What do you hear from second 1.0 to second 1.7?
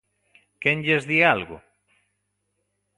di algo?